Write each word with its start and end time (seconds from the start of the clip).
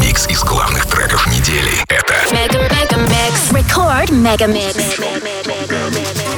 Микс 0.00 0.26
из 0.28 0.42
главных 0.42 0.86
треков 0.86 1.26
недели— 1.26 1.72
это... 1.88 2.14
Мега-мега-микс. 2.32 3.50
Record 3.50 4.08
Mega 4.10 4.46
Mix. 4.46 6.29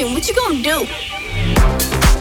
What 0.00 0.26
you 0.26 0.34
gonna 0.34 0.62
do? 0.62 2.11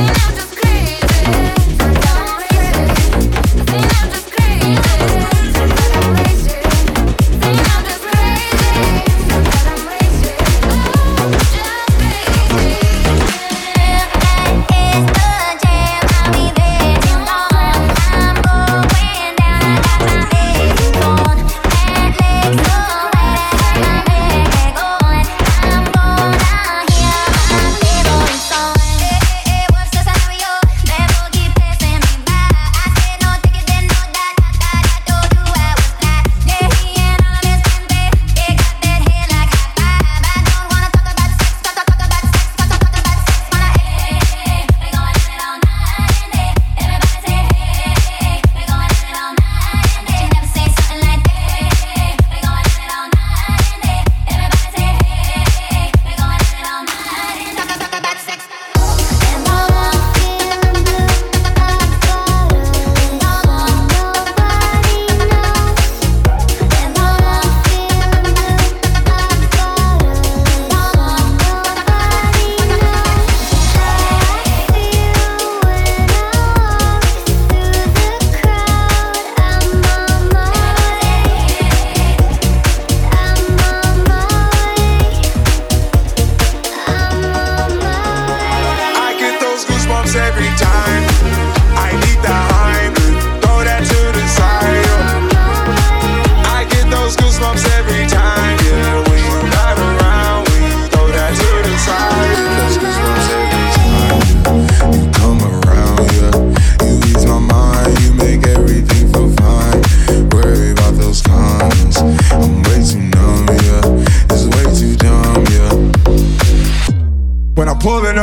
Bye. 0.00 0.29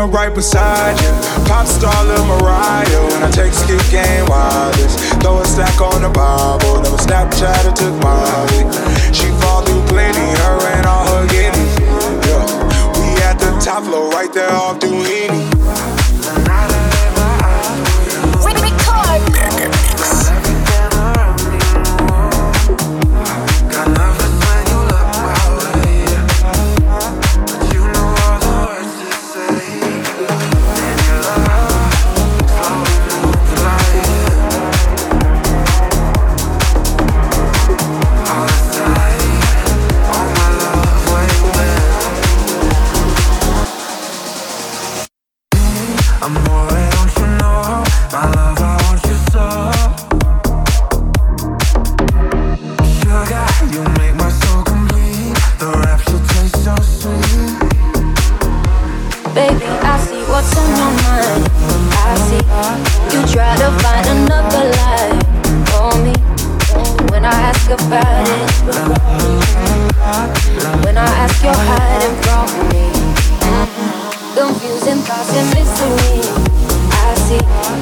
Right 0.10 0.34
beside 0.34 1.00
you. 1.02 1.12
Pop 1.46 1.68
star 1.68 2.06
Lil 2.06 2.26
Mariah, 2.26 3.04
when 3.12 3.24
I 3.24 3.30
take 3.30 3.54
skip 3.54 3.80
game 3.92 4.26
wireless. 4.26 4.96
Throw 5.22 5.40
a 5.40 5.46
stack 5.46 5.80
on 5.80 6.02
the 6.02 6.10
Bible, 6.10 6.82
never 6.82 6.98
Snapchat 6.98 7.68
or 7.68 7.76
took 7.76 7.94
Molly. 8.02 8.66
She 9.14 9.28
fall 9.42 9.62
through 9.62 9.86
plenty, 9.86 10.20
her 10.42 10.60
and 10.74 10.86
all 10.88 11.06
her 11.06 11.28
guineas. 11.28 11.80
Yeah, 12.26 12.46
we 12.98 13.22
at 13.22 13.38
the 13.38 13.60
top 13.64 13.84
floor, 13.84 14.10
right 14.10 14.34
there 14.34 14.52
off 14.52 14.80
Duini. 14.80 15.57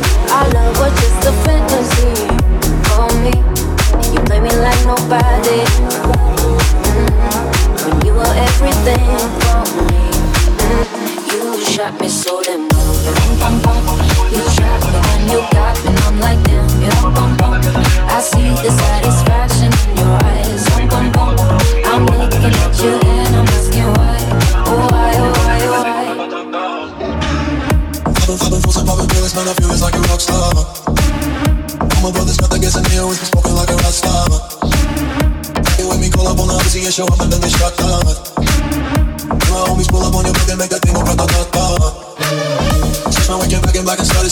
love. 0.01 0.35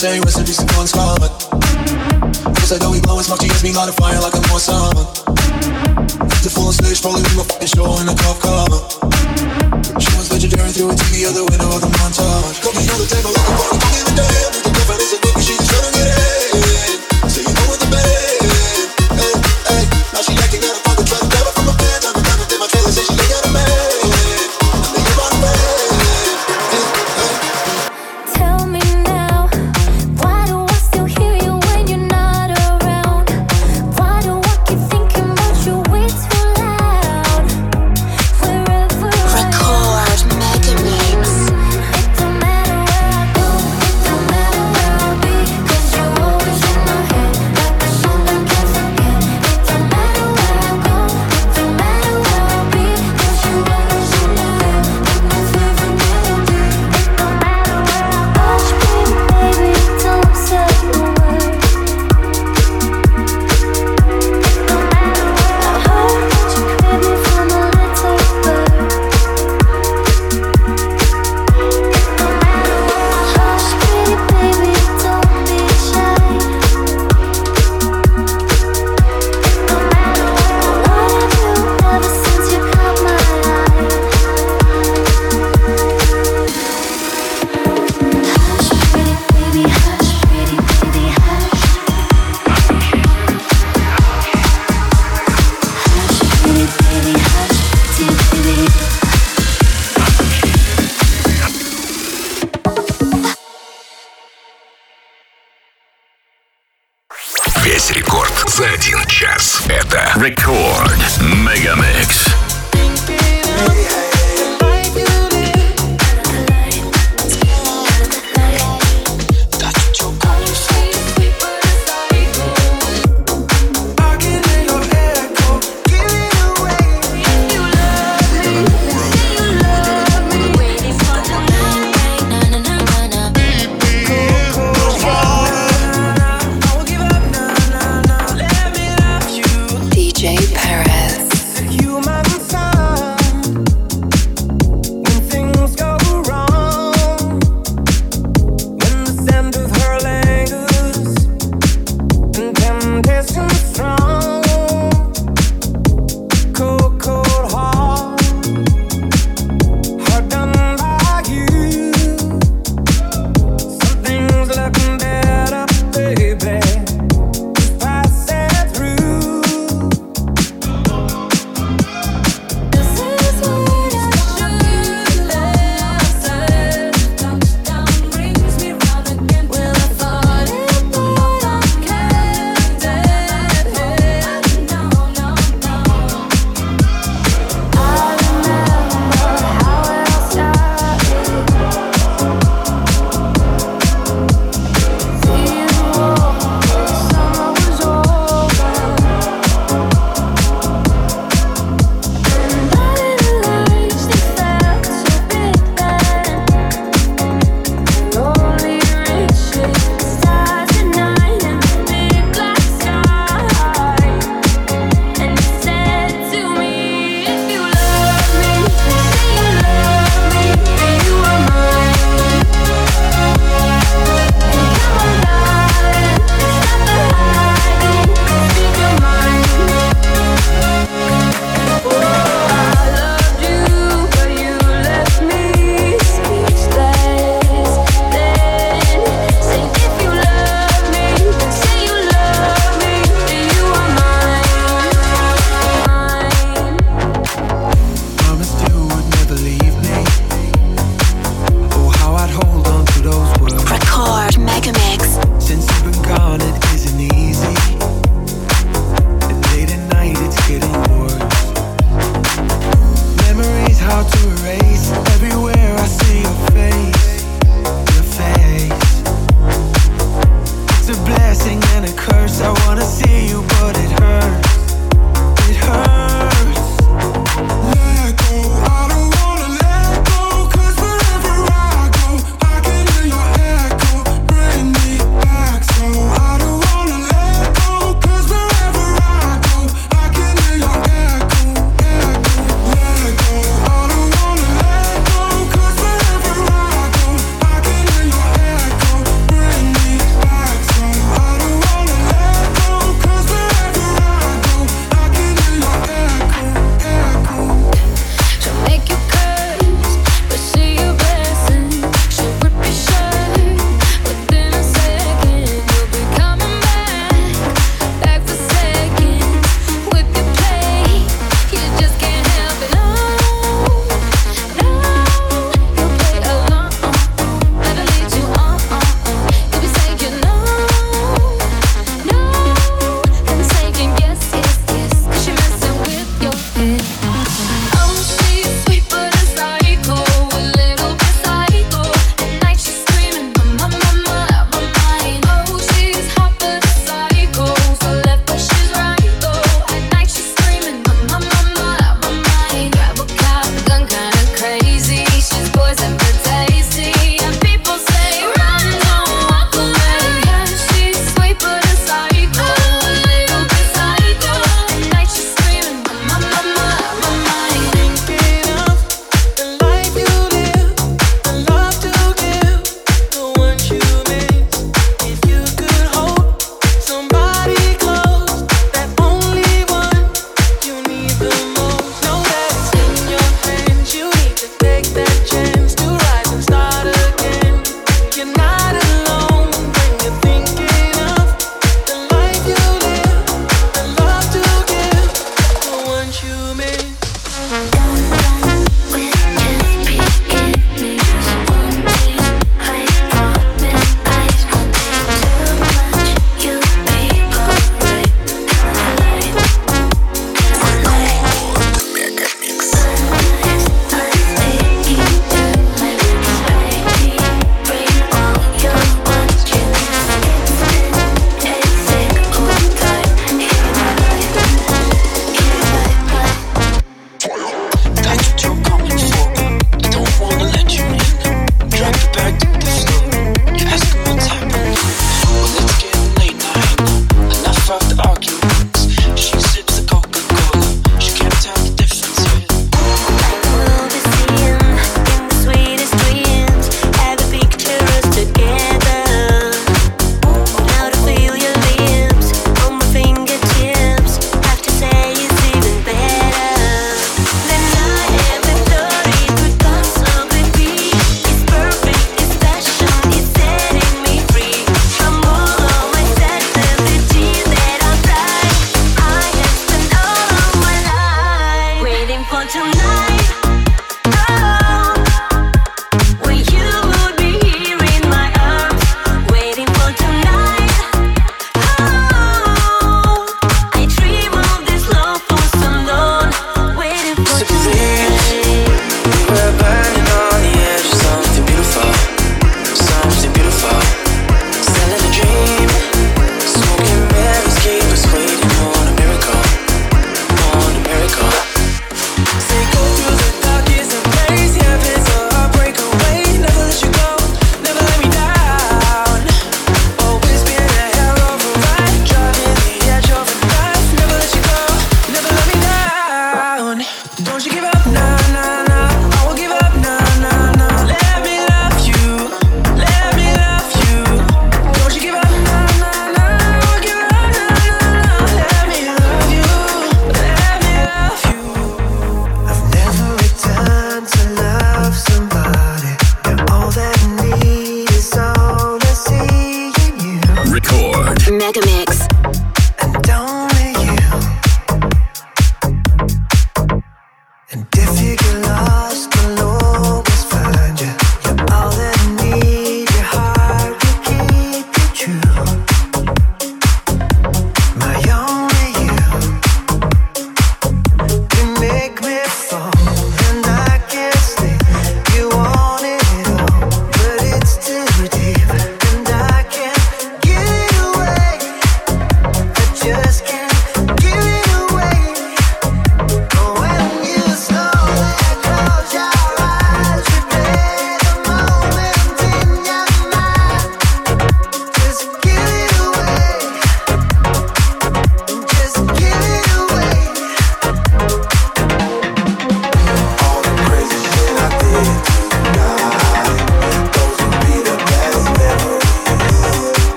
say 0.00 0.18
recipes 0.20 0.58
and 0.58 0.70
guns 0.70 0.92
common. 0.92 1.28
Cause 2.56 2.72
I 2.72 2.78
know 2.80 2.90
we 2.90 3.02
blow 3.02 3.20
smoke 3.20 3.42
much 3.42 3.52
as 3.52 3.62
me 3.62 3.74
light 3.74 3.90
a 3.90 3.92
fire 3.92 4.18
like 4.18 4.32
a 4.32 4.40
more 4.48 4.58
summer. 4.58 5.04
The 6.40 6.48
full 6.48 6.68
on 6.68 6.72
stage, 6.72 7.02
probably 7.02 7.20
we 7.20 7.36
my 7.36 7.44
fucking 7.44 7.68
show 7.68 7.84
in 8.00 8.08
a 8.08 8.16
cop 8.16 8.40
car. 8.40 8.64
She 10.00 10.10
was 10.16 10.32
legendary 10.32 10.72
through 10.72 10.88
a 10.88 10.94
TV, 10.96 11.28
other 11.28 11.44
window 11.44 11.68
of 11.76 11.84
the 11.84 11.92
montage. 12.00 12.62
Cooking 12.64 12.88
on 12.88 12.96
the 12.96 13.08
table 13.12 13.28
like 13.28 13.44
a 13.44 13.52
party, 13.60 13.76
falling 13.76 14.00
in 14.00 14.04
the 14.08 14.12
a 14.12 14.60
damn. 14.64 14.69